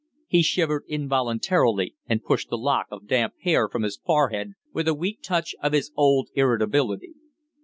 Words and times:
He 0.25 0.41
shivered 0.41 0.85
involuntarily 0.87 1.93
and 2.07 2.23
pushed 2.23 2.49
the 2.49 2.57
lock 2.57 2.87
of 2.89 3.05
damp 3.05 3.35
hair 3.43 3.69
from 3.69 3.83
his 3.83 3.97
forehead 3.97 4.53
with 4.73 4.87
a 4.87 4.95
weak 4.95 5.21
touch 5.21 5.53
of 5.61 5.73
his 5.73 5.91
old 5.95 6.29
irritability. 6.33 7.13